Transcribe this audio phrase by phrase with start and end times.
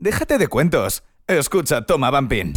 [0.00, 1.02] Déjate de cuentos.
[1.26, 2.54] Escucha Toma Bumping.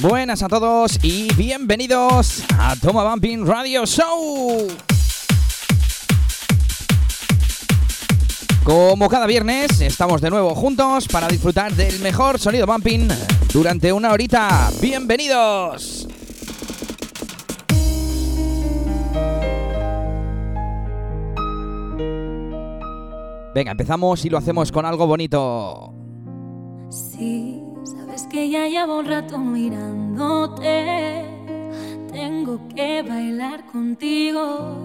[0.00, 4.68] Buenas a todos y bienvenidos a Toma Bumping Radio Show.
[8.64, 13.08] Como cada viernes, estamos de nuevo juntos para disfrutar del mejor sonido bumping
[13.50, 14.70] durante una horita.
[14.82, 16.03] ¡Bienvenidos!
[23.54, 25.94] Venga, empezamos y lo hacemos con algo bonito.
[26.90, 31.24] Sí, sabes que ya llevo un rato mirándote.
[32.10, 34.76] Tengo que bailar contigo.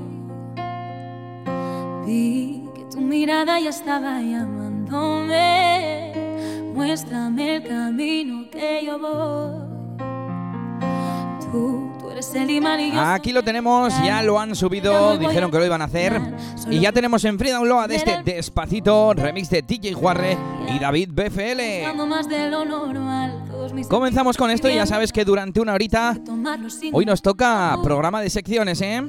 [2.05, 6.13] Vi que tu mirada ya estaba llamándome.
[6.75, 9.67] Muéstrame el camino que yo voy.
[11.51, 11.88] Tú
[12.99, 16.21] Aquí lo tenemos, ya lo han subido, dijeron que lo iban a hacer.
[16.69, 20.37] Y ya tenemos en Frida Loa de este Despacito, remix de DJ Juarre
[20.73, 21.61] y David BFL.
[23.87, 26.17] Comenzamos con esto y ya sabes que durante una horita
[26.93, 29.03] hoy nos toca programa de secciones, ¿eh?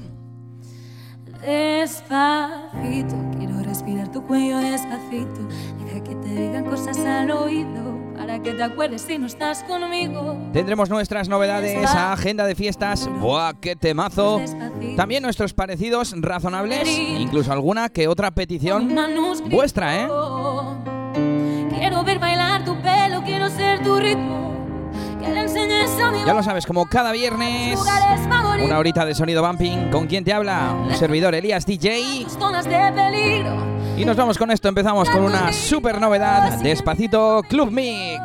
[1.45, 5.49] Despacito, quiero respirar tu cuello despacito.
[5.85, 10.37] Deja que te digan cosas al oído para que te acuerdes si no estás conmigo.
[10.53, 14.43] Tendremos nuestras novedades, agenda de fiestas, ¡buah, qué temazo!
[14.95, 18.95] También nuestros parecidos razonables, incluso alguna que otra petición
[19.49, 20.09] vuestra, ¿eh?
[21.75, 24.60] Quiero ver bailar tu pelo, quiero ser tu ritmo.
[26.27, 27.79] Ya lo sabes, como cada viernes,
[28.65, 29.91] una horita de sonido bumping.
[29.91, 30.75] ¿Con quién te habla?
[30.89, 32.27] Un servidor, Elías DJ.
[33.97, 34.69] Y nos vamos con esto.
[34.69, 38.21] Empezamos con una super novedad: Despacito Club Mix.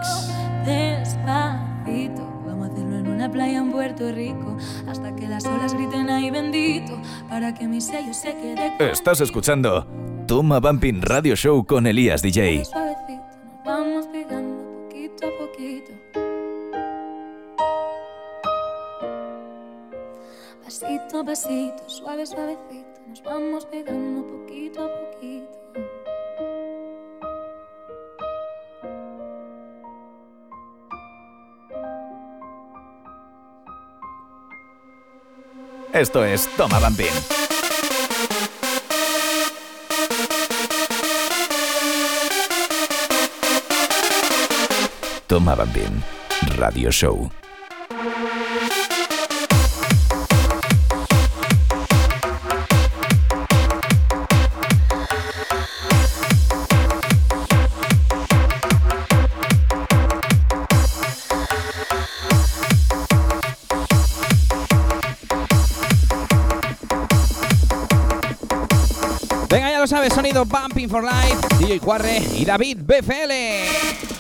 [0.66, 4.58] Despacito, vamos a hacerlo en una playa en Puerto Rico.
[4.90, 7.00] Hasta que las olas griten ahí bendito.
[7.30, 8.74] Para que mi sello se quede.
[8.92, 9.86] Estás escuchando
[10.28, 12.64] Toma Bumping Radio Show con Elías DJ.
[23.36, 25.58] Vamos pegando poquito a poquito.
[35.92, 37.08] Esto es Toma Bambín.
[45.28, 46.04] Toma Bambín,
[46.58, 47.45] Radio Show.
[70.96, 74.15] For Life, DJ Juarre y David BFL.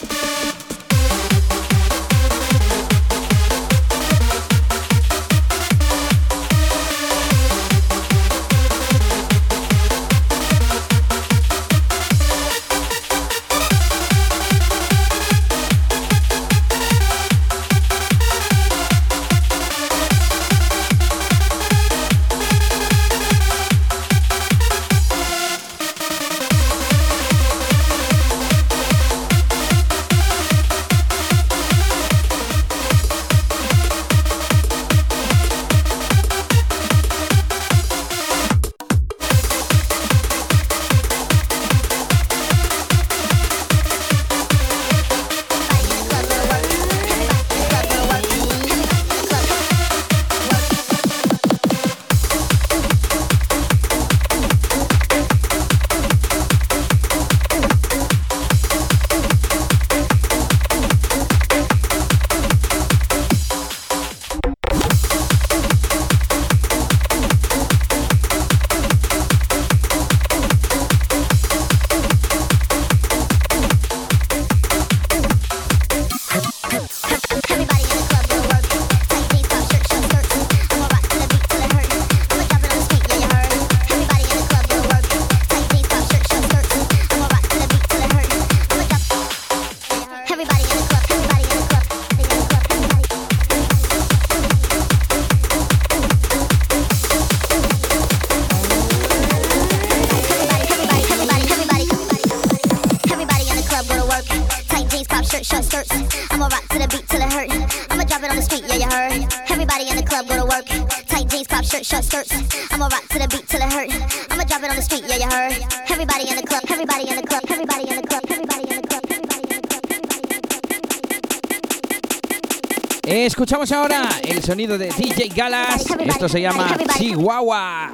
[123.45, 125.85] Escuchamos ahora el sonido de DJ Galas.
[125.99, 127.91] Esto se llama Chihuahua.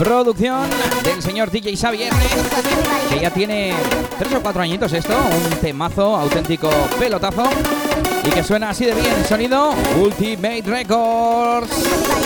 [0.00, 0.68] Producción
[1.04, 2.12] del señor DJ Xavier,
[3.08, 3.72] que ya tiene
[4.18, 6.68] tres o cuatro añitos esto, un temazo, auténtico
[6.98, 7.48] pelotazo,
[8.24, 12.25] y que suena así de bien, sonido Ultimate Records.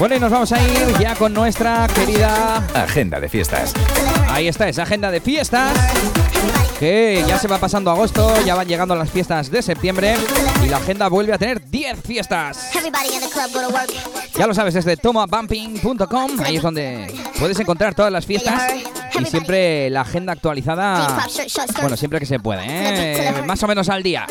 [0.00, 3.74] Bueno, y nos vamos a ir ya con nuestra querida agenda de fiestas.
[4.30, 5.76] Ahí está, esa agenda de fiestas.
[6.78, 10.14] Que ya se va pasando agosto, ya van llegando las fiestas de septiembre
[10.64, 12.70] y la agenda vuelve a tener 10 fiestas.
[14.38, 18.72] Ya lo sabes, desde tomabumping.com, ahí es donde puedes encontrar todas las fiestas
[19.20, 21.26] y siempre la agenda actualizada,
[21.80, 23.42] bueno, siempre que se puede, ¿eh?
[23.46, 24.26] más o menos al día.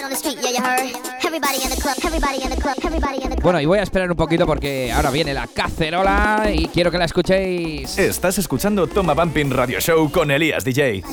[3.41, 6.97] Bueno, y voy a esperar un poquito porque ahora viene la cacerola y quiero que
[6.97, 7.97] la escuchéis.
[7.97, 11.03] Estás escuchando Toma Bumping Radio Show con Elías DJ.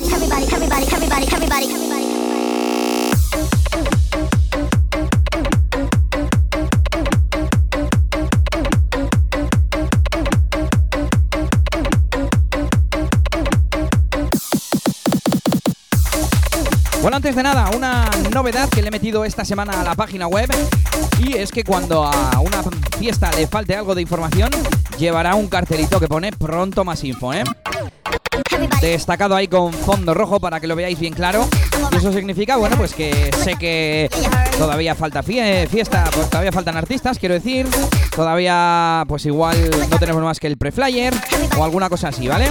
[17.07, 20.27] Bueno, antes de nada, una novedad que le he metido esta semana a la página
[20.27, 20.49] web
[21.23, 22.61] y es que cuando a una
[22.99, 24.49] fiesta le falte algo de información,
[24.99, 27.45] llevará un cartelito que pone pronto más info, ¿eh?
[28.81, 31.47] Destacado ahí con fondo rojo para que lo veáis bien claro.
[31.93, 34.09] Y eso significa, bueno, pues que sé que
[34.57, 37.67] todavía falta fiesta, pues todavía faltan artistas, quiero decir.
[38.13, 39.55] Todavía, pues igual
[39.89, 41.13] no tenemos más que el pre-flyer
[41.57, 42.49] o alguna cosa así, ¿vale?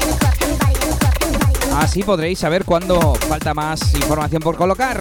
[1.76, 4.98] Así podréis saber cuándo falta más información por colocar.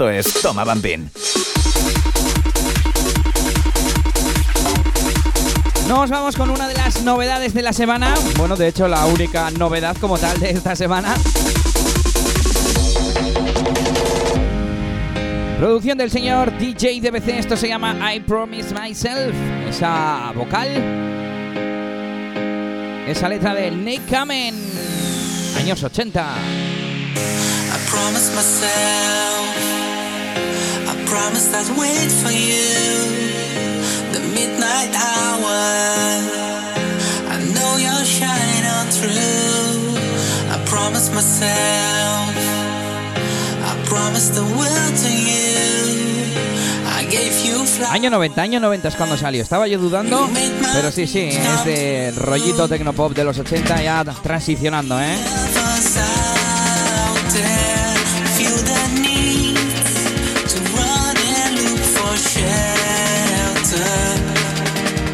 [0.00, 1.10] Esto es Toma Bambín.
[5.88, 8.14] Nos vamos con una de las novedades de la semana.
[8.38, 11.16] Bueno, de hecho, la única novedad como tal de esta semana.
[15.58, 19.34] Producción del señor DJ DBC, esto se llama I Promise Myself.
[19.68, 20.68] Esa vocal,
[23.06, 24.54] esa letra de Nick Kamen,
[25.58, 26.26] años 80.
[27.72, 29.69] I promise myself,
[31.10, 32.70] I promise I'd wait for you,
[34.12, 35.58] the midnight hour.
[37.34, 39.98] I know you'll shine on through.
[40.54, 42.30] I promise myself,
[43.58, 45.40] I promise the world to you.
[47.90, 49.42] Año 90, año 90 es cuando salió.
[49.42, 50.30] Estaba yo dudando,
[50.72, 55.16] pero sí, sí, es de rollito tecnopop de los 80 ya transicionando, ¿eh?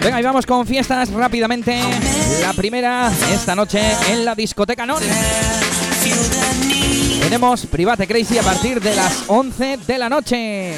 [0.06, 1.80] Venga, y vamos con fiestas rápidamente.
[2.40, 5.02] La primera esta noche en la discoteca Non.
[7.20, 10.74] Tenemos Private Crazy a partir de las 11 de la noche.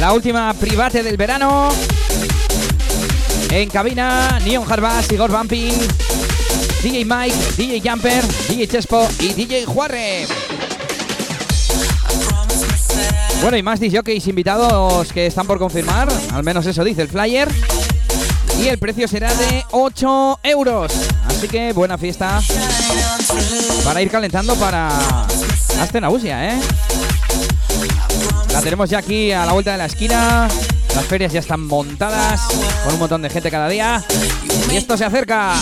[0.00, 1.70] La última private del verano.
[3.50, 5.72] En cabina, Neon Harbas, Igor Bumping,
[6.82, 10.26] DJ Mike, DJ Jumper, DJ Chespo y DJ Juarre.
[13.40, 17.48] Bueno, y más DJs invitados que están por confirmar, al menos eso dice el flyer.
[18.58, 20.92] Y el precio será de 8 euros.
[21.26, 22.40] Así que buena fiesta
[23.84, 24.88] para ir calentando para
[25.80, 26.60] Astenabusia, ¿eh?
[28.52, 30.48] La tenemos ya aquí a la vuelta de la esquina.
[30.94, 32.40] Las ferias ya están montadas
[32.84, 34.04] con un montón de gente cada día.
[34.70, 35.54] Y esto se acerca.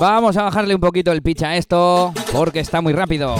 [0.00, 3.36] Vamos a bajarle un poquito el pitch a esto porque está muy rápido.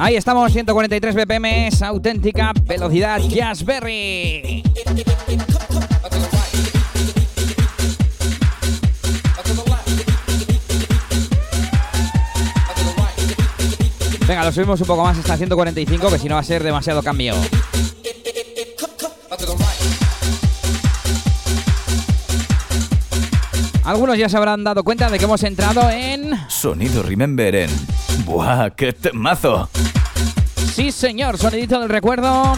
[0.00, 4.49] Ahí estamos, 143 BPM, auténtica velocidad Jazzberry.
[14.50, 17.36] Lo subimos un poco más hasta 145, que si no va a ser demasiado cambio.
[23.84, 26.32] Algunos ya se habrán dado cuenta de que hemos entrado en...
[26.48, 27.70] Sonido Remember en...
[28.24, 29.68] ¡Buah, qué temazo!
[30.74, 32.54] Sí, señor, sonidito del recuerdo.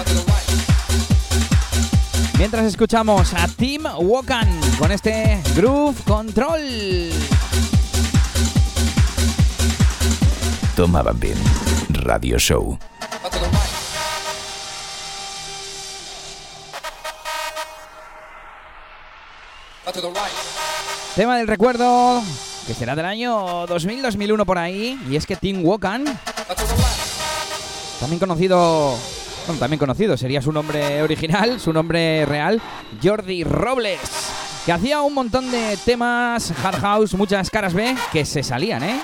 [2.39, 7.11] Mientras escuchamos a Tim Wokan con este Groove Control.
[10.75, 11.37] Tomaban bien.
[12.03, 12.79] Radio Show.
[21.15, 22.23] Tema del recuerdo,
[22.67, 26.05] que será del año 2000-2001 por ahí, y es que Tim Wokan,
[28.01, 28.97] también conocido,
[29.61, 32.61] también conocido, sería su nombre original, su nombre real,
[33.03, 34.01] Jordi Robles,
[34.65, 39.01] que hacía un montón de temas hard house, muchas caras B, que se salían, ¿eh?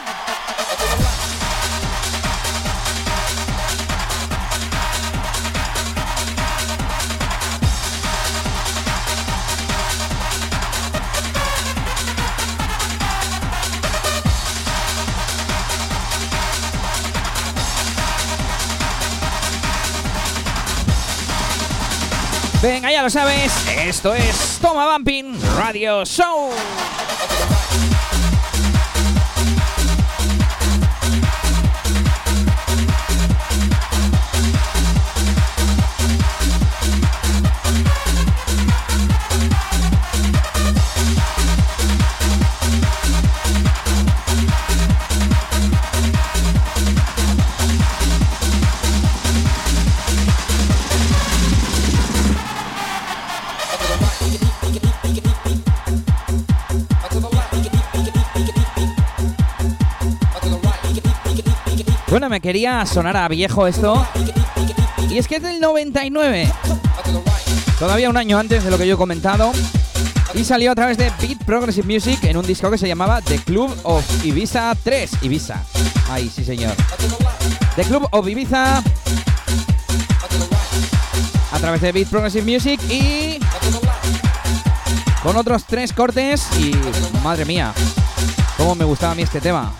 [22.60, 23.52] Venga, ya lo sabes,
[23.86, 26.50] esto es Toma Bumping Radio Show.
[62.26, 64.04] Me quería sonar a viejo esto.
[65.08, 66.52] Y es que es del 99.
[67.78, 69.52] Todavía un año antes de lo que yo he comentado.
[70.34, 73.38] Y salió a través de Beat Progressive Music en un disco que se llamaba The
[73.38, 75.22] Club of Ibiza 3.
[75.22, 75.62] Ibiza.
[76.10, 76.74] Ahí, sí, señor.
[77.76, 78.82] The Club of Ibiza.
[81.52, 83.38] A través de Beat Progressive Music y.
[85.22, 86.48] Con otros tres cortes.
[86.58, 86.72] Y.
[87.22, 87.72] Madre mía.
[88.56, 89.72] Cómo me gustaba a mí este tema.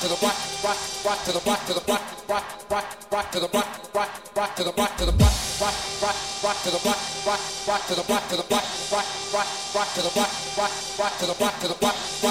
[0.00, 3.30] rock to the rock rock rock to the rock to the rock rock rock rock
[3.32, 6.70] to the rock rock rock to the rock to the rock rock rock rock to
[6.70, 10.12] the rock rock rock to the rock to the rock rock rock rock to the
[10.16, 12.29] rock rock rock to the rock to the rock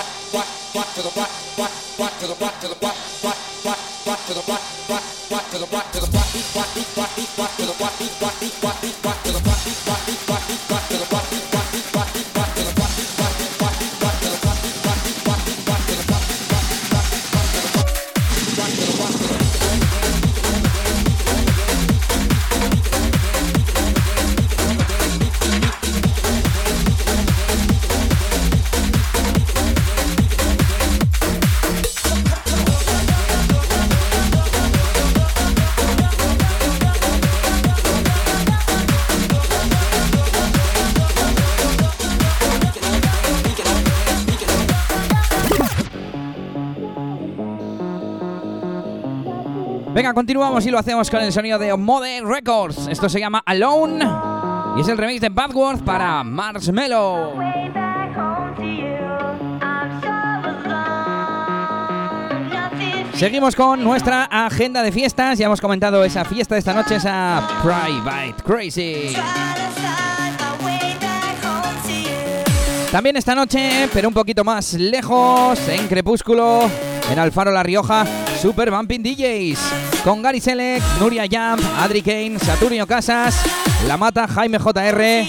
[50.65, 52.87] y lo hacemos con el sonido de Modern Records.
[52.87, 54.05] Esto se llama Alone
[54.75, 57.33] y es el remix de Badworth para Marshmello.
[63.13, 65.37] Seguimos con nuestra agenda de fiestas.
[65.37, 69.15] Ya hemos comentado esa fiesta de esta noche, esa Private Crazy.
[72.91, 76.69] También esta noche, pero un poquito más lejos, en Crepúsculo,
[77.11, 78.03] en Alfaro La Rioja,
[78.41, 79.59] Super Bumping DJs.
[80.03, 83.35] Con Gary Selec, Nuria Jump, Adri Kane, Saturnio Casas,
[83.85, 85.25] La Mata, Jaime JR.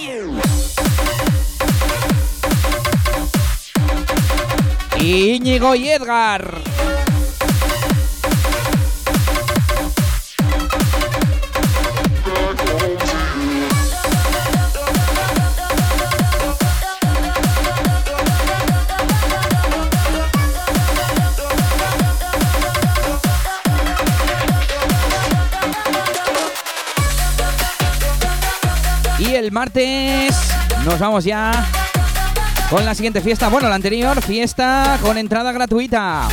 [5.00, 6.89] Íñigo y Edgar.
[29.50, 30.36] Martes
[30.84, 31.66] nos vamos ya
[32.68, 33.48] con la siguiente fiesta.
[33.48, 36.28] Bueno, la anterior fiesta con entrada gratuita.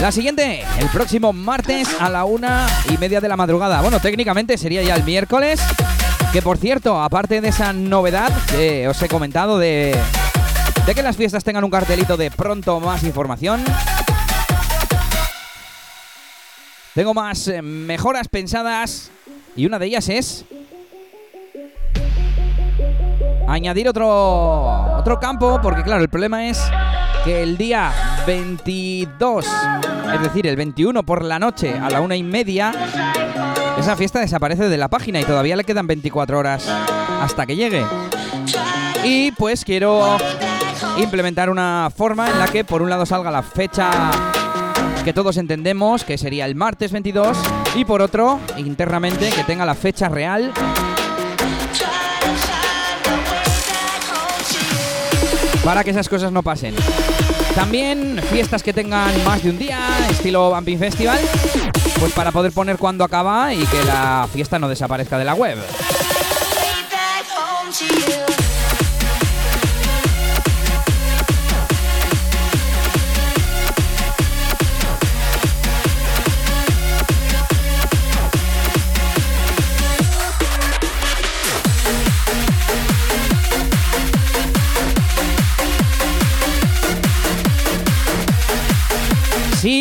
[0.00, 3.80] La siguiente, el próximo martes a la una y media de la madrugada.
[3.80, 5.60] Bueno, técnicamente sería ya el miércoles.
[6.32, 9.96] Que por cierto, aparte de esa novedad que os he comentado de,
[10.86, 13.62] de que las fiestas tengan un cartelito de pronto más información,
[16.94, 19.10] tengo más eh, mejoras pensadas
[19.54, 20.44] y una de ellas es
[23.52, 26.62] añadir otro, otro campo, porque claro, el problema es
[27.24, 27.92] que el día
[28.26, 29.46] 22,
[30.14, 32.72] es decir, el 21 por la noche a la una y media,
[33.78, 36.66] esa fiesta desaparece de la página y todavía le quedan 24 horas
[37.20, 37.84] hasta que llegue.
[39.04, 40.16] Y pues quiero
[40.96, 43.90] implementar una forma en la que por un lado salga la fecha
[45.04, 47.36] que todos entendemos, que sería el martes 22,
[47.74, 50.52] y por otro, internamente, que tenga la fecha real
[55.64, 56.74] para que esas cosas no pasen.
[57.54, 59.78] También fiestas que tengan más de un día,
[60.10, 61.20] estilo Bumping Festival,
[62.00, 65.58] pues para poder poner cuándo acaba y que la fiesta no desaparezca de la web.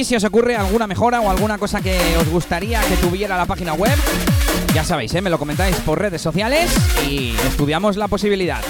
[0.03, 3.73] Si os ocurre alguna mejora o alguna cosa que os gustaría que tuviera la página
[3.73, 3.97] web,
[4.73, 5.21] ya sabéis, ¿eh?
[5.21, 6.71] me lo comentáis por redes sociales
[7.07, 8.61] y estudiamos la posibilidad.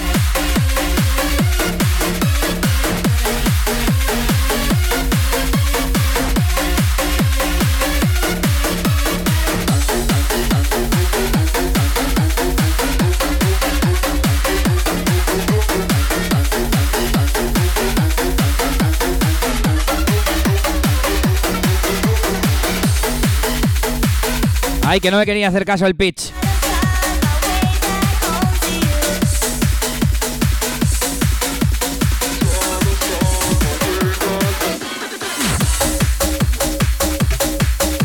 [24.92, 26.32] Ay, que no me quería hacer caso el pitch.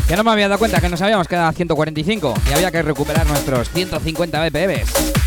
[0.08, 2.80] Que no me había dado cuenta que nos habíamos quedado a 145 y había que
[2.80, 5.17] recuperar nuestros 150 BPMs.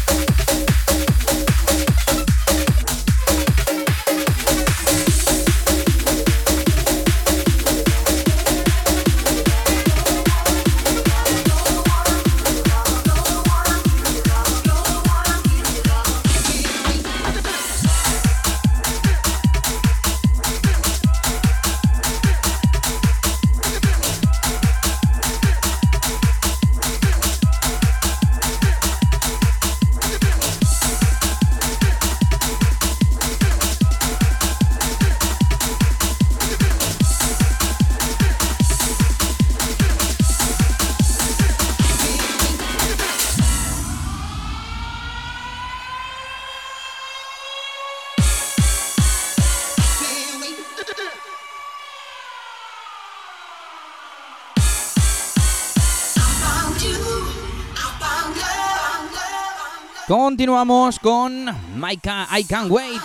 [60.12, 61.46] Continuamos con
[61.78, 63.02] Maika I Can't Wait.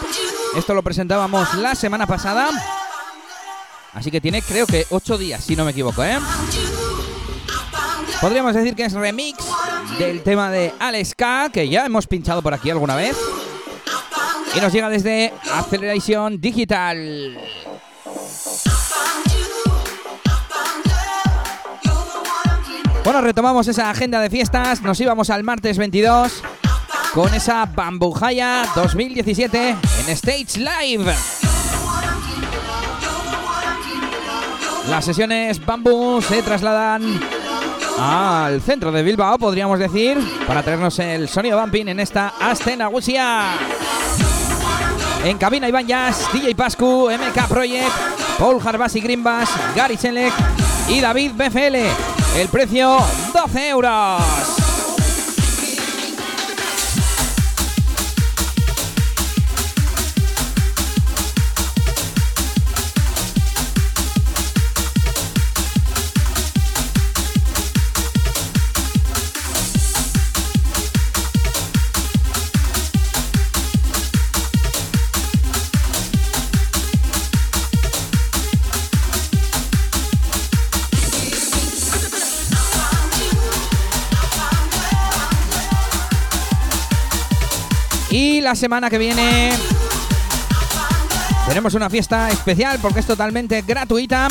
[0.56, 2.48] Esto lo presentábamos la semana pasada.
[3.94, 6.18] Así que tiene creo que 8 días, si no me equivoco, ¿eh?
[8.20, 9.38] Podríamos decir que es remix
[10.00, 13.16] del tema de Alex K, que ya hemos pinchado por aquí alguna vez.
[14.56, 17.38] Y nos llega desde Acceleration Digital.
[23.04, 24.82] Bueno, retomamos esa agenda de fiestas.
[24.82, 26.42] Nos íbamos al martes 22
[27.16, 31.14] con esa Bambujaya 2017 en Stage Live.
[34.90, 37.18] Las sesiones Bamboo se trasladan
[37.98, 42.90] al centro de Bilbao, podríamos decir, para traernos el sonido bumping en esta escena
[45.24, 47.92] En cabina Iván Jazz, DJ Pascu, MK Project,
[48.38, 50.34] Paul Harbasi Greenbass, Gary Selec
[50.90, 51.76] y David BFL.
[52.38, 52.98] El precio
[53.32, 54.55] 12 euros.
[88.46, 89.50] La semana que viene
[91.48, 94.28] tenemos una fiesta especial porque es totalmente gratuita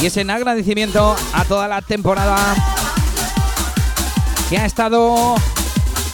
[0.00, 2.36] y es en agradecimiento a toda la temporada
[4.48, 5.34] que ha estado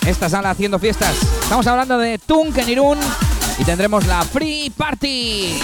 [0.06, 1.14] esta sala haciendo fiestas.
[1.42, 2.98] Estamos hablando de Tunkenirun
[3.58, 5.58] y tendremos la Free Party.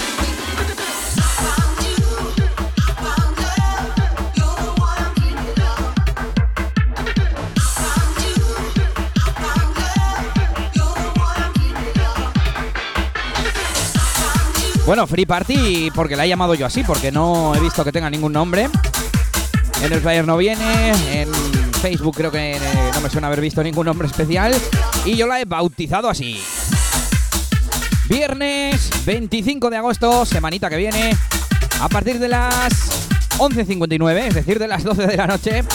[14.87, 18.09] Bueno, Free Party porque la he llamado yo así, porque no he visto que tenga
[18.09, 18.69] ningún nombre.
[19.83, 21.29] En el flyer no viene, en
[21.81, 22.59] Facebook creo que eh,
[22.93, 24.55] no me suena haber visto ningún nombre especial
[25.03, 26.41] y yo la he bautizado así.
[28.07, 31.17] Viernes 25 de agosto, semanita que viene,
[31.81, 35.65] a partir de las 11.59, es decir, de las 12 de la noche,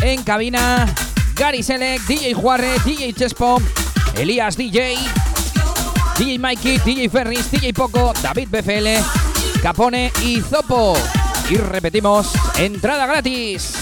[0.00, 0.94] en cabina
[1.34, 3.60] Gary Selec, DJ Juarre, DJ Chespo,
[4.16, 4.96] Elías DJ,
[6.16, 10.94] DJ Mikey, DJ Ferris, DJ Poco, David BFL, Capone y Zopo.
[11.50, 13.74] Y repetimos, entrada gratis.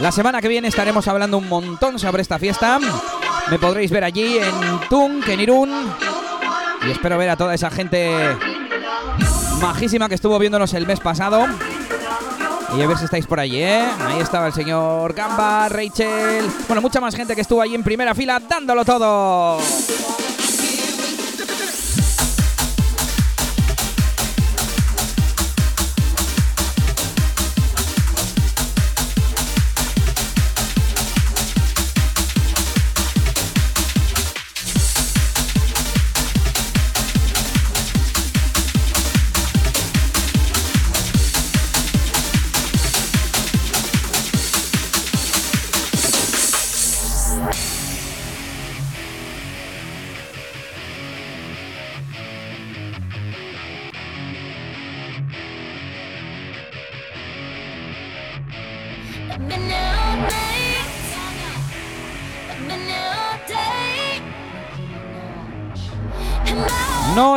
[0.00, 2.78] La semana que viene estaremos hablando un montón sobre esta fiesta.
[3.50, 5.70] Me podréis ver allí en Tung, en Irún.
[6.86, 8.10] Y espero ver a toda esa gente
[9.60, 11.46] majísima que estuvo viéndonos el mes pasado.
[12.76, 13.86] Y a ver si estáis por allí, ¿eh?
[14.00, 16.44] Ahí estaba el señor Gamba, Rachel.
[16.66, 19.58] Bueno, mucha más gente que estuvo allí en primera fila dándolo todo.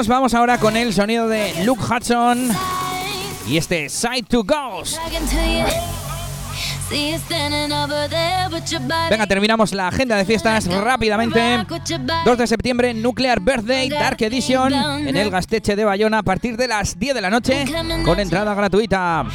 [0.07, 2.49] Vamos ahora con el sonido de Luke Hudson
[3.45, 4.97] y este Side to Ghost.
[9.09, 11.65] Venga, terminamos la agenda de fiestas rápidamente.
[12.23, 16.69] 2 de septiembre, Nuclear Birthday Dark Edition en el Gasteche de Bayona a partir de
[16.69, 17.65] las 10 de la noche
[18.05, 19.25] con entrada gratuita.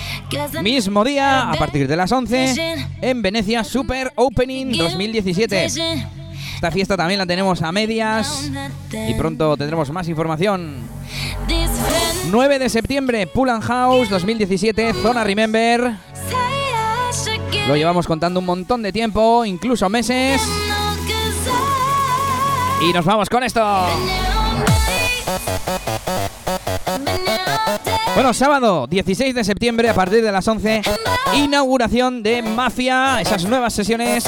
[0.62, 6.21] Mismo día, a partir de las 11, en Venecia Super Opening 2017.
[6.62, 8.48] Esta fiesta también la tenemos a medias
[8.92, 10.76] y pronto tendremos más información.
[12.30, 15.92] 9 de septiembre, Pull House 2017, Zona Remember.
[17.66, 20.40] Lo llevamos contando un montón de tiempo, incluso meses.
[22.80, 23.60] Y nos vamos con esto.
[28.14, 30.82] Bueno, sábado 16 de septiembre a partir de las 11,
[31.34, 34.26] inauguración de Mafia, esas nuevas sesiones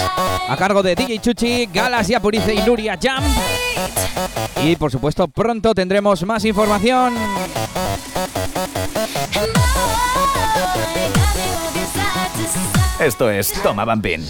[0.49, 3.23] a cargo de DJ Chuchi, Galas Yapurice y Nuria Jam.
[4.63, 7.15] Y por supuesto, pronto tendremos más información.
[12.99, 14.25] Esto es Toma Bampin.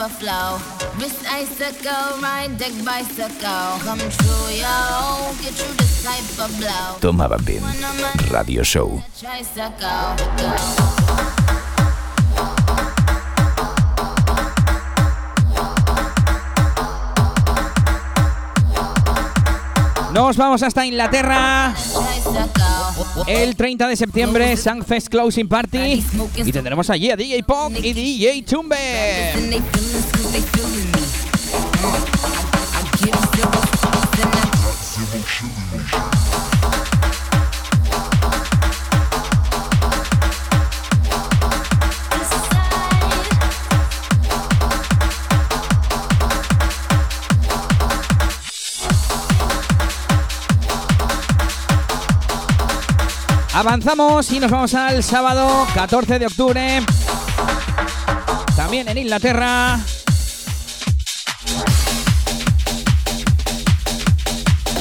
[0.00, 0.58] Type of flow.
[0.98, 3.78] Wrist icicle, ride deck bicycle.
[3.84, 5.32] Come true, yo.
[5.42, 6.98] Get through this type of blow.
[7.00, 7.62] Tomaba bien.
[8.30, 9.02] Radio Show.
[20.12, 21.74] Nos vamos hasta Inglaterra.
[23.26, 26.04] El 30 de septiembre, Sangfest Closing Party.
[26.36, 29.32] Y tendremos allí a DJ Pop y DJ Tumbe.
[53.52, 56.80] Avanzamos y nos vamos al sábado 14 de octubre.
[58.56, 59.78] También en Inglaterra.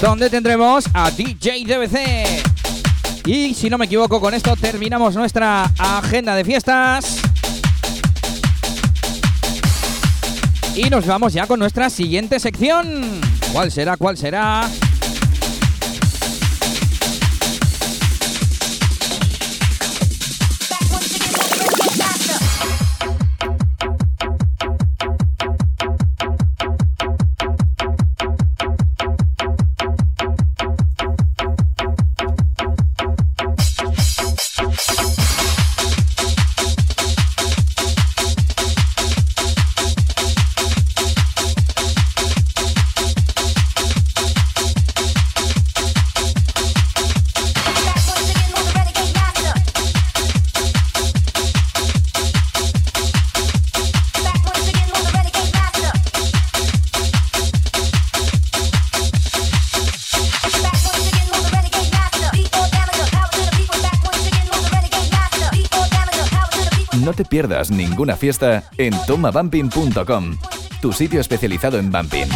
[0.02, 3.26] Donde tendremos a DJ DBC.
[3.26, 7.18] Y si no me equivoco, con esto terminamos nuestra agenda de fiestas.
[10.74, 13.20] Y nos vamos ya con nuestra siguiente sección.
[13.52, 13.98] ¿Cuál será?
[13.98, 14.70] ¿Cuál será?
[67.30, 70.38] Pierdas ninguna fiesta en tomabumping.com,
[70.82, 72.28] tu sitio especializado en bumping.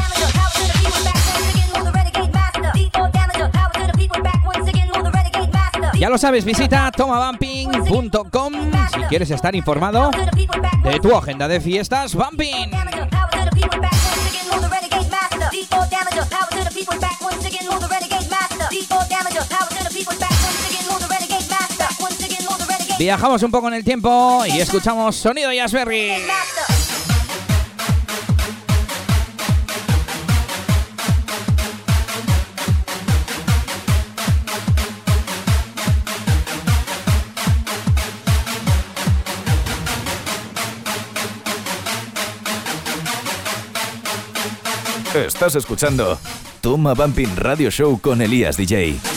[5.99, 8.53] Ya lo sabes, visita tomabumping.com
[8.93, 10.12] si quieres estar informado
[10.84, 12.82] de tu agenda de fiestas bumping.
[23.03, 26.13] Viajamos un poco en el tiempo y escuchamos sonido Jazzberry.
[45.13, 46.17] Estás escuchando
[46.61, 49.12] Toma Bumping Radio Show con Elías DJ.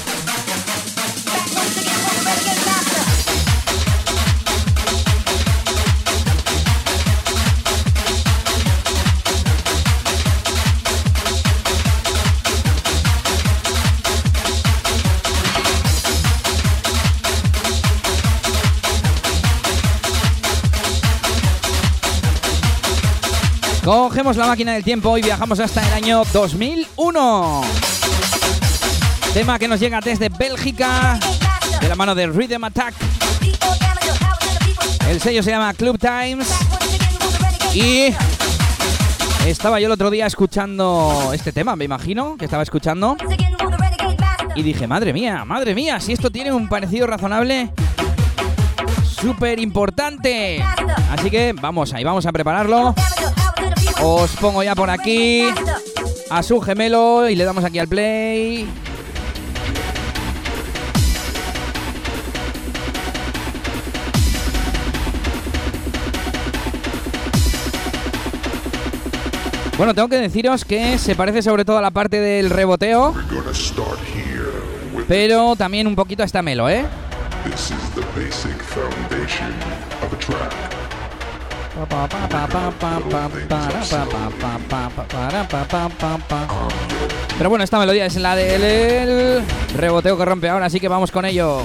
[24.35, 27.63] La máquina del tiempo y viajamos hasta el año 2001.
[29.33, 31.19] Tema que nos llega desde Bélgica,
[31.81, 32.95] de la mano de Rhythm Attack.
[35.09, 36.49] El sello se llama Club Times.
[37.73, 38.13] Y
[39.47, 43.17] estaba yo el otro día escuchando este tema, me imagino, que estaba escuchando.
[44.57, 47.71] Y dije, madre mía, madre mía, si esto tiene un parecido razonable,
[49.09, 50.63] súper importante.
[51.13, 52.93] Así que vamos ahí, vamos a prepararlo.
[54.03, 55.45] Os pongo ya por aquí
[56.31, 58.69] a su gemelo y le damos aquí al play.
[69.77, 73.15] Bueno, tengo que deciros que se parece sobre todo a la parte del reboteo,
[75.07, 76.85] pero también un poquito a esta melo, ¿eh?
[87.37, 89.43] Pero bueno, esta melodía es la del
[89.75, 91.63] reboteo que rompe ahora, así que vamos con ello.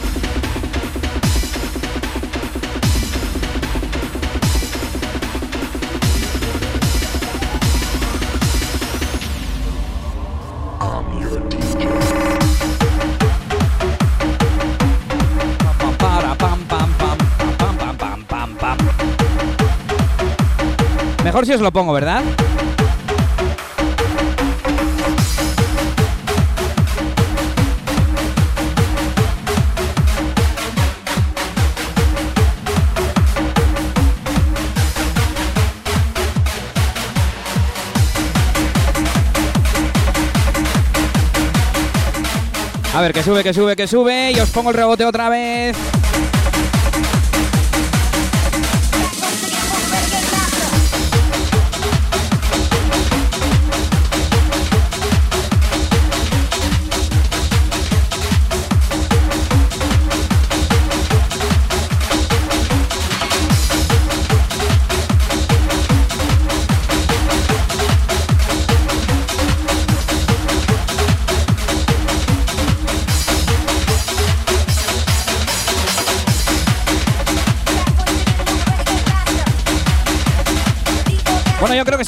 [21.41, 22.21] Mejor si os lo pongo, ¿verdad?
[42.93, 44.31] A ver, que sube, que sube, que sube.
[44.31, 45.75] Y os pongo el rebote otra vez.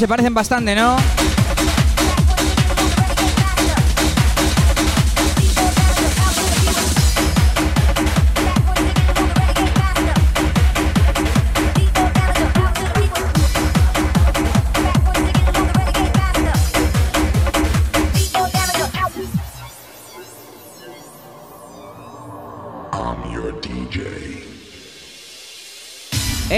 [0.04, 0.98] Se parecen bastante, ¿no?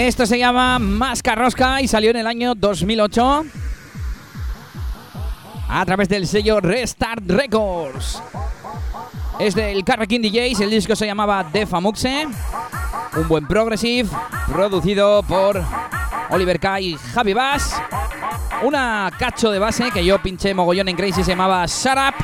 [0.06, 3.44] Esto se llama Mascarrosca y salió en el año 2008
[5.68, 8.22] a través del sello Restart Records.
[9.40, 12.24] Es del King DJs, el disco se llamaba Defamuxe,
[13.16, 14.08] un buen progressive
[14.46, 15.60] producido por
[16.30, 17.74] Oliver K y Javi Bass.
[18.62, 22.14] Una cacho de base que yo pinché mogollón en Crazy se llamaba Shut Up,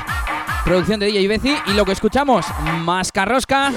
[0.63, 1.53] producción de DJ Bezi.
[1.67, 2.45] Y lo que escuchamos,
[2.79, 3.73] Mascarrosca,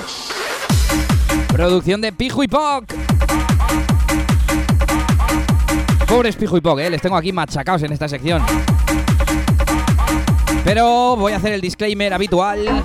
[1.49, 3.06] producción de Pijo y.
[6.17, 6.89] Pobres Pijo y Pog, ¿eh?
[6.89, 8.43] les tengo aquí machacados en esta sección.
[10.65, 12.85] Pero voy a hacer el disclaimer habitual.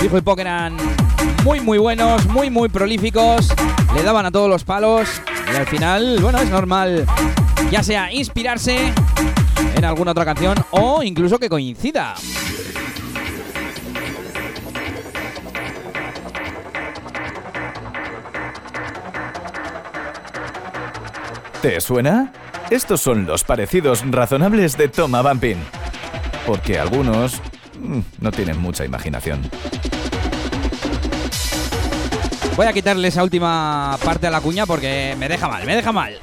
[0.00, 0.74] Pijo y Pog eran
[1.44, 3.52] muy muy buenos, muy muy prolíficos,
[3.94, 5.20] le daban a todos los palos
[5.52, 7.04] y al final, bueno, es normal
[7.70, 8.90] ya sea inspirarse
[9.76, 12.14] en alguna otra canción o incluso que coincida.
[21.62, 22.32] ¿Te suena?
[22.70, 25.56] Estos son los parecidos razonables de Toma Bumping.
[26.46, 27.42] Porque algunos
[27.80, 29.42] mm, no tienen mucha imaginación.
[32.56, 35.90] Voy a quitarle esa última parte a la cuña porque me deja mal, me deja
[35.90, 36.18] mal.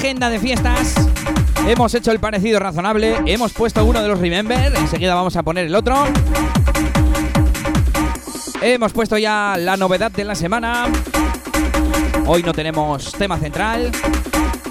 [0.00, 0.94] Agenda de fiestas.
[1.66, 3.18] Hemos hecho el parecido razonable.
[3.26, 4.74] Hemos puesto uno de los Remember.
[4.74, 6.06] Enseguida vamos a poner el otro.
[8.62, 10.86] Hemos puesto ya la novedad de la semana.
[12.24, 13.92] Hoy no tenemos tema central.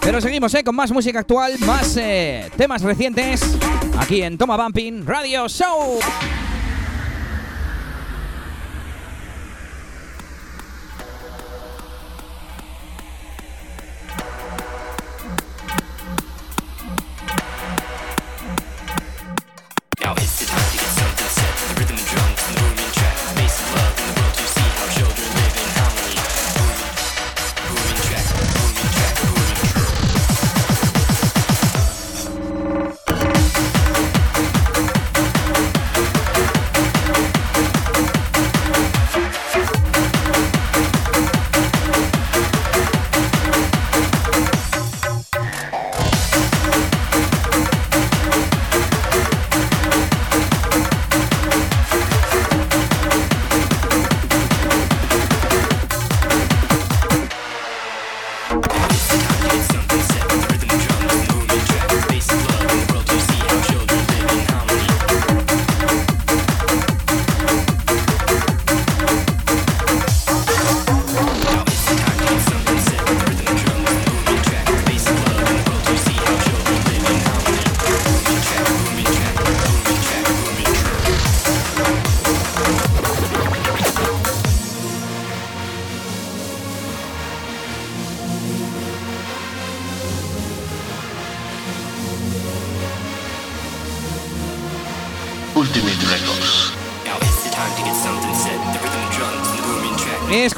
[0.01, 0.63] Pero seguimos ¿eh?
[0.63, 3.43] con más música actual, más eh, temas recientes.
[3.99, 5.99] Aquí en Toma Bumping Radio Show.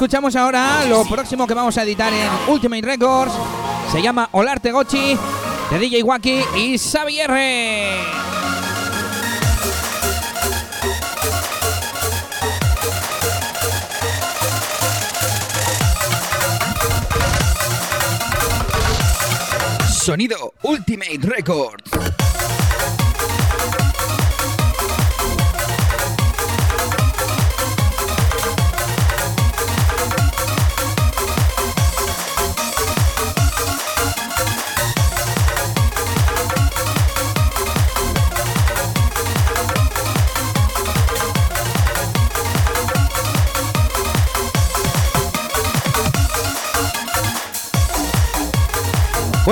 [0.02, 3.32] Escuchamos ahora lo próximo que vamos a editar en Ultimate Records.
[3.92, 5.16] Se llama Olarte Gochi
[5.70, 7.30] de DJ Wacky y Xavier.
[19.88, 21.91] Sonido Ultimate Records.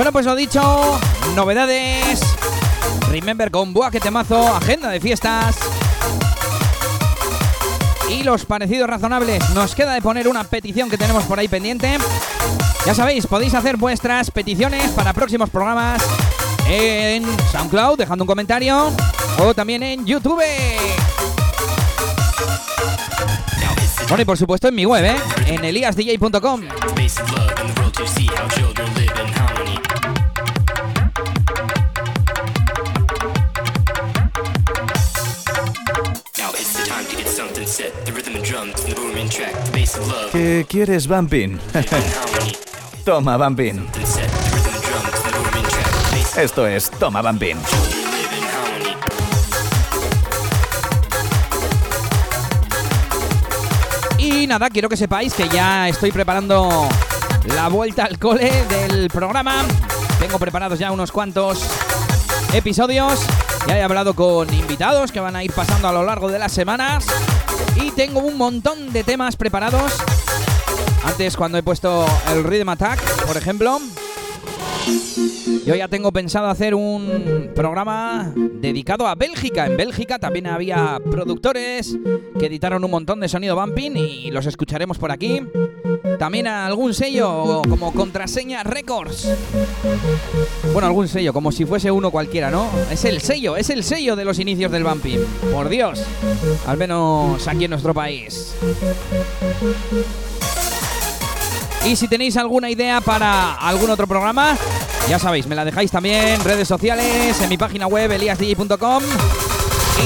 [0.01, 0.99] Bueno, pues lo dicho,
[1.35, 2.21] novedades.
[3.11, 5.57] Remember con Buah, temazo, agenda de fiestas.
[8.09, 9.47] Y los parecidos razonables.
[9.51, 11.99] Nos queda de poner una petición que tenemos por ahí pendiente.
[12.83, 16.01] Ya sabéis, podéis hacer vuestras peticiones para próximos programas
[16.67, 18.91] en SoundCloud, dejando un comentario,
[19.37, 20.41] o también en YouTube.
[24.07, 25.15] Bueno, y por supuesto en mi web, ¿eh?
[25.45, 26.61] en eliasdj.com.
[40.31, 41.59] ¿Qué quieres, Bumping?
[43.05, 43.85] Toma, Bumping.
[46.37, 47.57] Esto es Toma, Bumping.
[54.17, 56.87] Y nada, quiero que sepáis que ya estoy preparando
[57.53, 59.65] la vuelta al cole del programa.
[60.17, 61.65] Tengo preparados ya unos cuantos
[62.53, 63.19] episodios
[63.67, 66.53] Ya he hablado con invitados que van a ir pasando a lo largo de las
[66.53, 67.05] semanas.
[67.75, 69.93] Y tengo un montón de temas preparados.
[71.03, 73.79] Antes cuando he puesto el Rhythm Attack, por ejemplo,
[75.65, 79.65] yo ya tengo pensado hacer un programa dedicado a Bélgica.
[79.65, 81.97] En Bélgica también había productores
[82.39, 85.41] que editaron un montón de sonido bumping y los escucharemos por aquí.
[86.17, 89.31] También algún sello como Contraseña Records.
[90.73, 92.67] Bueno, algún sello, como si fuese uno cualquiera, ¿no?
[92.91, 95.19] Es el sello, es el sello de los inicios del bumping.
[95.51, 96.03] Por Dios.
[96.65, 98.55] Al menos aquí en nuestro país.
[101.85, 104.55] Y si tenéis alguna idea para algún otro programa,
[105.09, 109.03] ya sabéis, me la dejáis también en redes sociales, en mi página web eliasdj.com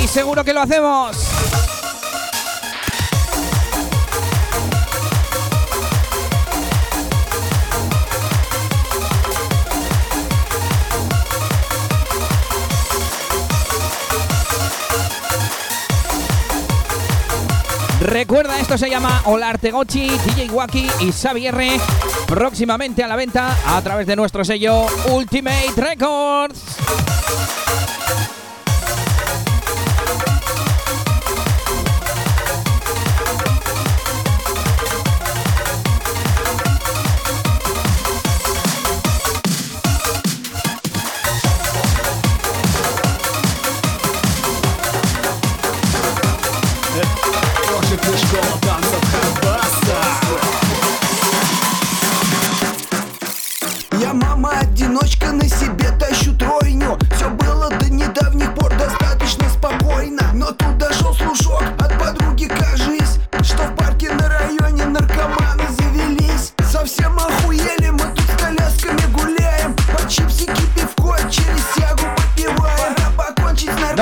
[0.01, 1.34] y seguro que lo hacemos.
[18.05, 21.55] Recuerda, esto se llama Olartegochi, DJ Waki y Xavier
[22.27, 26.77] próximamente a la venta a través de nuestro sello Ultimate Records.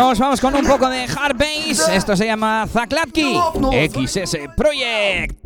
[0.04, 1.88] Nos vamos con un poco de hard bass.
[1.88, 3.40] Esto se llama Zaklatki
[3.90, 5.38] XS Project.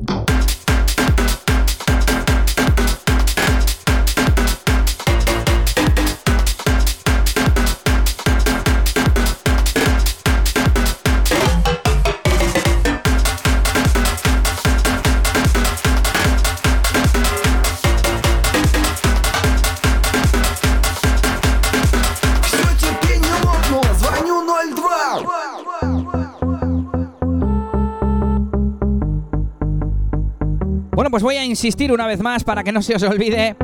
[31.09, 33.55] Pues voy a insistir una vez más para que no se os olvide.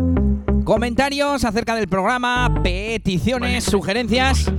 [0.63, 4.49] Comentarios acerca del programa, peticiones, sugerencias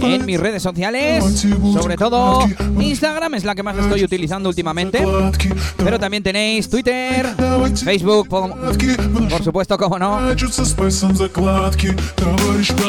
[0.00, 2.46] en mis redes sociales, sobre todo
[2.80, 5.06] Instagram es la que más estoy utilizando últimamente,
[5.76, 7.26] pero también tenéis Twitter,
[7.84, 10.18] Facebook, por, supuesto, como no.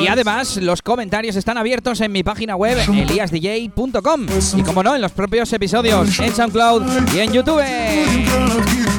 [0.01, 5.01] Y además los comentarios están abiertos en mi página web eliasdj.com y como no, en
[5.01, 8.98] los propios episodios en SoundCloud y en YouTube.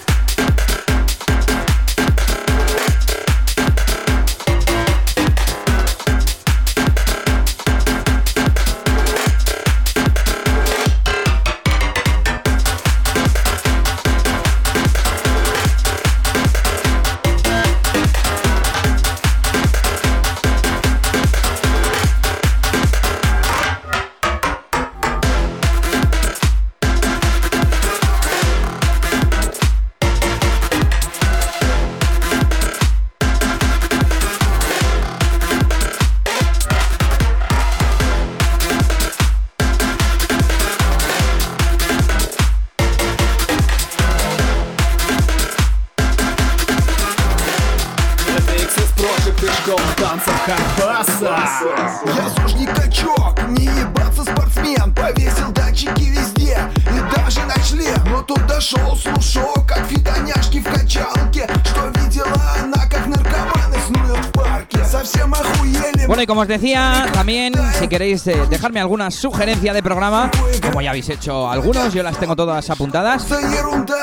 [66.27, 70.29] Como os decía, también si queréis eh, dejarme alguna sugerencia de programa,
[70.61, 73.25] como ya habéis hecho algunos, yo las tengo todas apuntadas.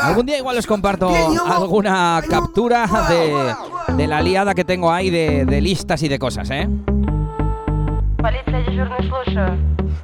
[0.02, 1.10] Algún día igual os comparto
[1.46, 3.54] alguna captura de,
[4.06, 6.68] la liada que tengo ahí de, de listas y de cosas, ¿eh?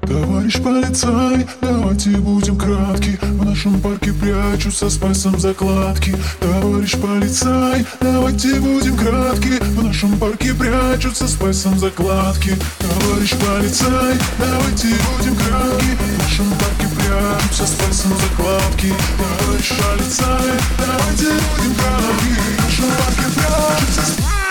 [0.06, 3.18] Товарищ полицай, давайте будем кратки.
[3.20, 6.16] В нашем парке прячутся спайсом закладки.
[6.40, 9.62] Товарищ полицай, давайте будем кратки.
[9.62, 12.52] В нашем парке прячутся спайсом закладки.
[12.78, 15.90] Товарищ полицай, давайте будем кратки.
[15.98, 18.92] В нашем парке прячутся спайсом закладки.
[19.18, 22.32] Товарищ полицай, давайте будем кратки.
[22.48, 24.43] В нашем парке прячутся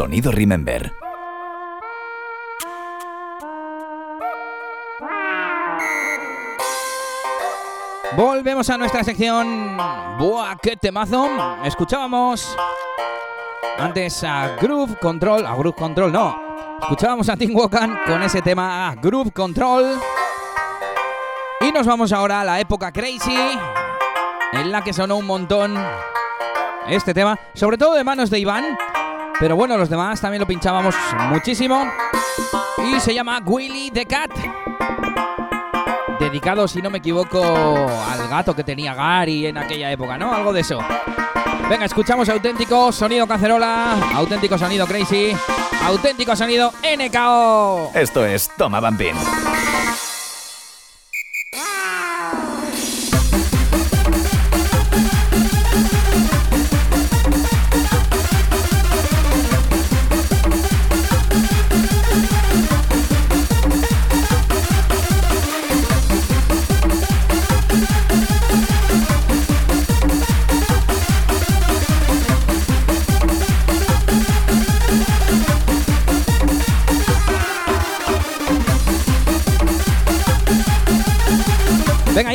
[0.00, 0.94] Sonido Remember.
[8.16, 9.76] Volvemos a nuestra sección.
[10.18, 11.28] ¡Buah, qué temazo!
[11.64, 12.56] Escuchábamos
[13.78, 15.44] antes a Groove Control.
[15.44, 16.34] A Groove Control, no.
[16.80, 20.00] Escuchábamos a Tim Wokan con ese tema Groove Control.
[21.60, 23.36] Y nos vamos ahora a la época Crazy,
[24.54, 25.76] en la que sonó un montón
[26.88, 28.78] este tema, sobre todo de manos de Iván.
[29.40, 30.94] Pero bueno, los demás también lo pinchábamos
[31.30, 31.90] muchísimo.
[32.78, 34.30] Y se llama Willy the Cat
[36.20, 40.32] dedicado, si no me equivoco, al gato que tenía Gary en aquella época, ¿no?
[40.32, 40.78] Algo de eso.
[41.68, 45.32] Venga, escuchamos auténtico sonido cacerola, auténtico sonido crazy,
[45.84, 47.92] auténtico sonido NKO.
[47.94, 49.14] Esto es Toma Bambín.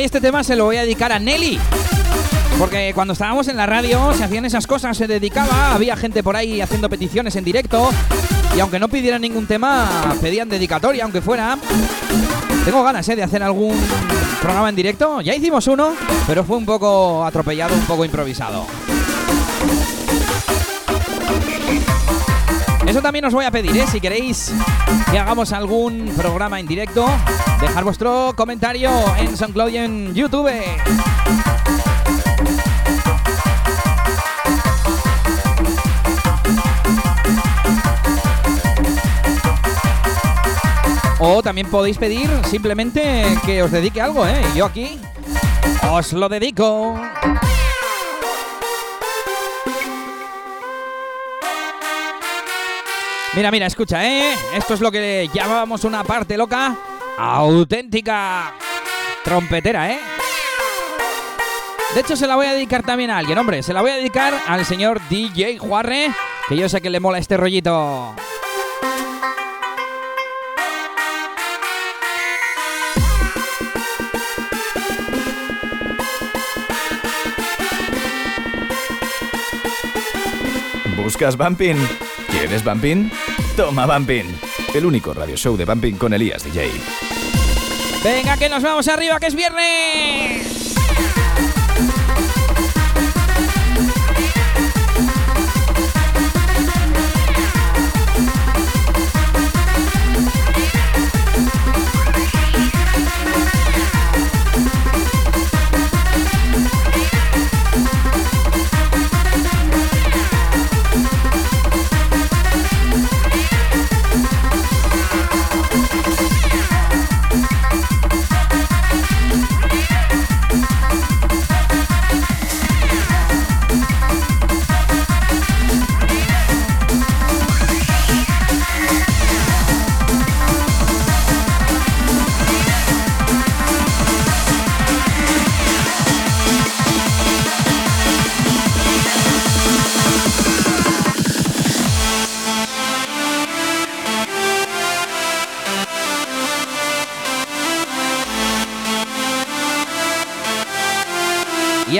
[0.06, 1.58] Este tema se lo voy a dedicar a Nelly.
[2.60, 6.36] Porque cuando estábamos en la radio se hacían esas cosas, se dedicaba, había gente por
[6.36, 7.90] ahí haciendo peticiones en directo.
[8.56, 11.58] Y aunque no pidieran ningún tema, pedían dedicatoria, aunque fuera.
[12.64, 13.16] Tengo ganas ¿eh?
[13.16, 13.76] de hacer algún
[14.40, 15.20] programa en directo.
[15.22, 15.94] Ya hicimos uno,
[16.26, 18.64] pero fue un poco atropellado, un poco improvisado.
[22.86, 23.84] Eso también os voy a pedir, ¿eh?
[23.90, 24.52] si queréis
[25.10, 27.06] que hagamos algún programa en directo,
[27.60, 30.50] dejar vuestro comentario en SoundCloud y en YouTube.
[41.18, 44.42] O también podéis pedir simplemente que os dedique algo, ¿eh?
[44.54, 44.98] Yo aquí
[45.90, 47.00] os lo dedico.
[53.36, 54.34] Mira, mira, escucha, ¿eh?
[54.54, 56.74] Esto es lo que llamábamos una parte loca,
[57.18, 58.54] auténtica
[59.22, 59.98] trompetera, ¿eh?
[61.94, 63.62] De hecho, se la voy a dedicar también a alguien, hombre.
[63.62, 66.10] Se la voy a dedicar al señor DJ Juarre,
[66.48, 68.14] que yo sé que le mola este rollito.
[80.96, 81.76] ¿Buscas Bumping?
[82.30, 83.10] ¿Quieres Bumping?
[83.56, 84.38] Toma Bumping.
[84.74, 86.70] El único radio show de Bumping con Elías DJ.
[88.04, 90.55] Venga, que nos vamos arriba, que es viernes.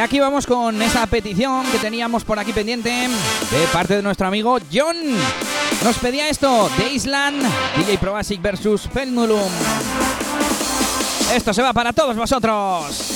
[0.06, 4.56] Aquí vamos con esa petición que teníamos por aquí pendiente de parte de nuestro amigo
[4.72, 4.96] John.
[5.82, 7.42] Nos pedía esto de Island,
[7.76, 9.50] DJ Pro Basic versus Pendulum.
[11.34, 13.15] Esto se va para todos vosotros.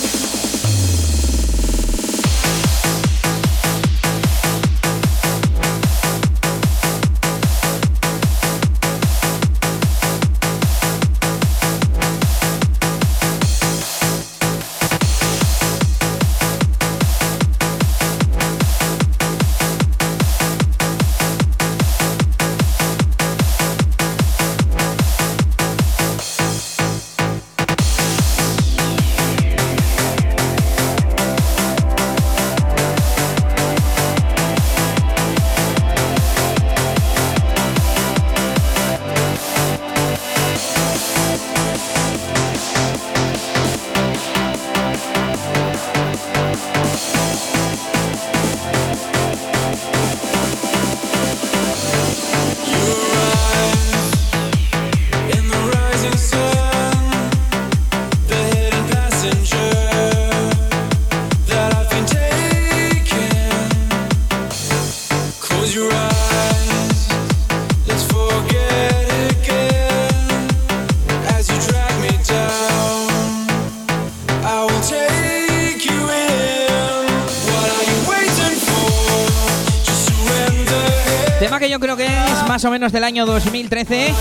[82.60, 84.12] Más o menos del año 2013,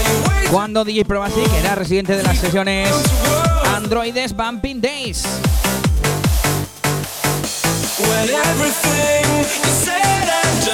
[0.50, 2.90] cuando DJ Probasic era residente de las sesiones
[3.76, 5.26] Androides Bumping Days.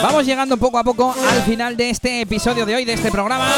[0.04, 3.52] Vamos llegando poco a poco al final de este episodio de hoy, de este programa.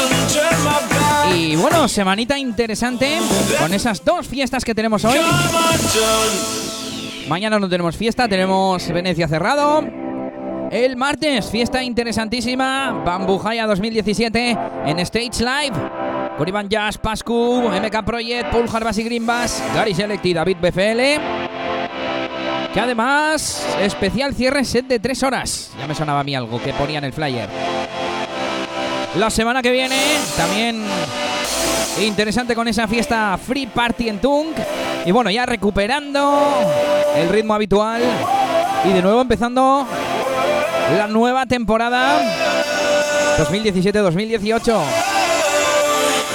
[1.34, 3.18] Y bueno, semanita interesante
[3.58, 5.18] con esas dos fiestas que tenemos hoy.
[7.28, 9.97] Mañana no tenemos fiesta, tenemos Venecia cerrado.
[10.70, 15.74] El martes, fiesta interesantísima, Bambujaya 2017 en Stage Live.
[16.36, 21.00] Con Iván Jazz, Pascu, MK Project, Paul Harbas y Grimbas, Gary Select y David BFL.
[22.72, 25.70] Que además, especial cierre set de 3 horas.
[25.78, 27.48] Ya me sonaba a mí algo que ponía en el flyer.
[29.16, 29.96] La semana que viene,
[30.36, 30.84] también
[32.02, 34.56] interesante con esa fiesta Free Party en Tunk.
[35.06, 36.50] Y bueno, ya recuperando
[37.16, 38.02] el ritmo habitual.
[38.84, 39.86] Y de nuevo empezando
[40.96, 42.22] la nueva temporada
[43.38, 44.80] 2017-2018.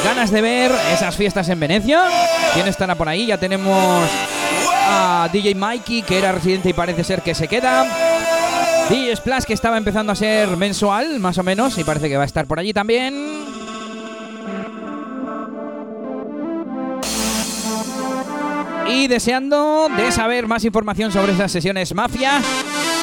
[0.03, 2.01] Ganas de ver esas fiestas en Venecia.
[2.53, 3.25] ¿Quién estará por ahí?
[3.25, 4.09] Ya tenemos
[4.87, 7.85] a DJ Mikey, que era residente y parece ser que se queda.
[8.89, 12.23] DJ Splash, que estaba empezando a ser mensual, más o menos, y parece que va
[12.23, 13.13] a estar por allí también.
[18.89, 22.41] Y deseando de saber más información sobre esas sesiones Mafia,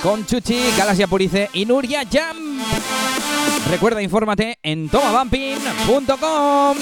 [0.03, 2.61] con Chuchi, Galaxia Purice y Nuria Jam.
[3.71, 6.77] Recuerda, infórmate en tomabumping.com.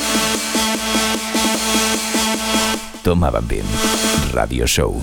[3.03, 3.31] Toma
[4.33, 5.03] Radio Show.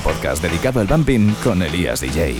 [0.00, 2.36] Podcast dedicado al bumping con Elías DJ.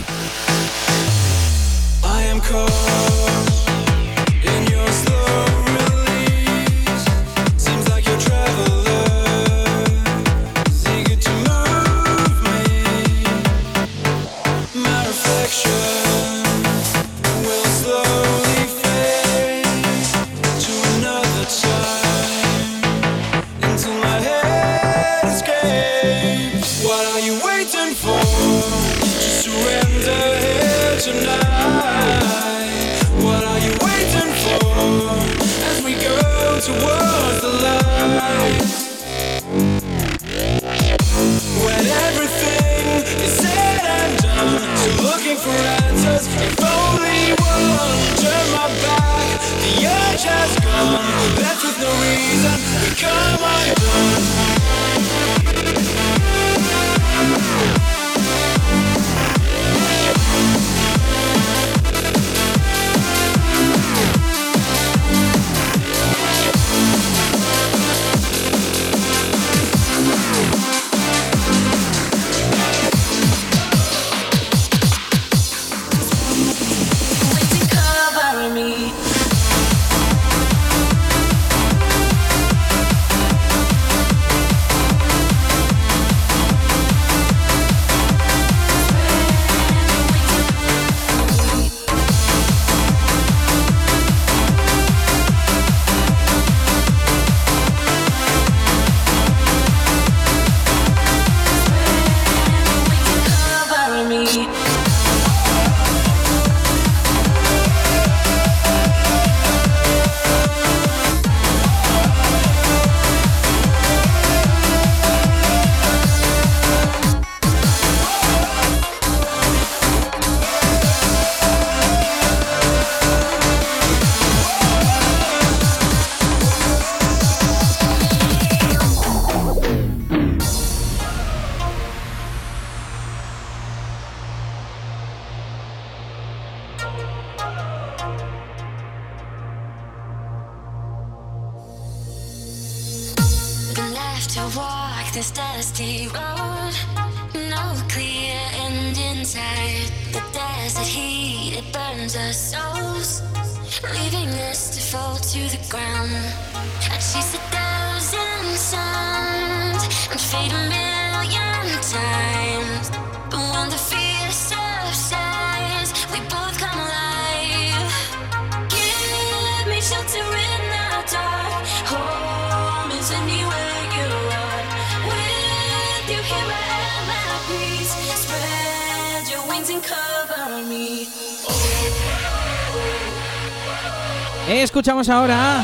[184.78, 185.60] escuchamos ahora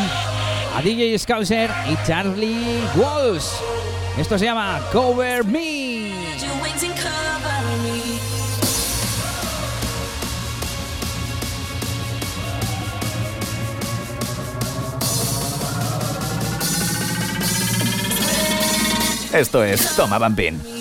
[0.76, 3.44] a DJ Scouser y Charlie Walsh.
[4.18, 6.10] Esto se llama Cover Me.
[19.32, 20.73] Esto es Toma Bampin.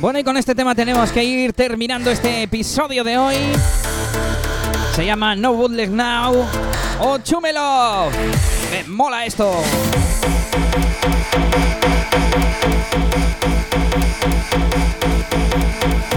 [0.00, 3.36] Bueno, y con este tema tenemos que ir terminando este episodio de hoy.
[4.94, 6.46] Se llama No Bootleg Now
[7.00, 8.08] o Chúmelo.
[8.70, 9.62] Me mola esto.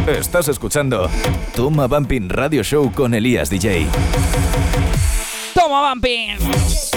[0.08, 1.10] Estás escuchando
[1.54, 3.88] Toma Bumping Radio Show con Elías DJ.
[5.54, 6.93] Toma Bumping.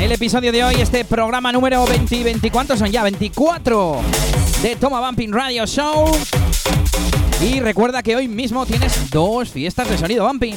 [0.00, 3.02] El episodio de hoy, este programa número 20, 20 ¿cuántos son ya?
[3.02, 4.00] 24
[4.62, 6.10] de Toma Bumping Radio Show.
[7.42, 10.54] Y recuerda que hoy mismo tienes dos fiestas de sonido bumping.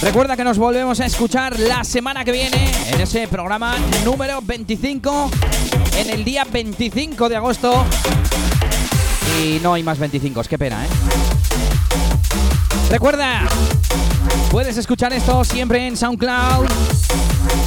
[0.00, 5.30] Recuerda que nos volvemos a escuchar la semana que viene en ese programa número 25,
[5.98, 7.84] en el día 25 de agosto.
[9.42, 10.88] Y no hay más 25, qué pena, ¿eh?
[12.90, 13.48] Recuerda,
[14.52, 16.66] Puedes escuchar esto siempre en SoundCloud,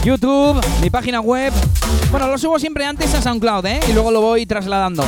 [0.04, 1.52] YouTube, mi página web.
[2.12, 3.80] Bueno, lo subo siempre antes a SoundCloud, ¿eh?
[3.90, 5.04] Y luego lo voy trasladando.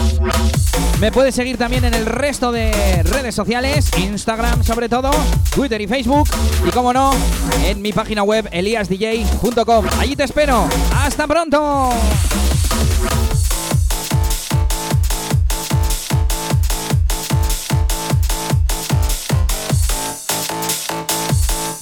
[0.99, 5.11] Me puedes seguir también en el resto de redes sociales, Instagram sobre todo,
[5.53, 6.27] Twitter y Facebook.
[6.67, 7.11] Y como no,
[7.63, 9.85] en mi página web eliasdj.com.
[9.99, 10.67] Allí te espero.
[10.95, 11.91] ¡Hasta pronto!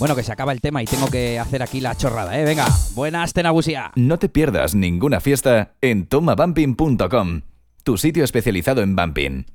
[0.05, 2.45] Bueno, que se acaba el tema y tengo que hacer aquí la chorrada, ¿eh?
[2.45, 3.91] Venga, buenas, Tenabusia.
[3.95, 7.41] No te pierdas ninguna fiesta en tomabumping.com,
[7.83, 9.45] tu sitio especializado en bumping.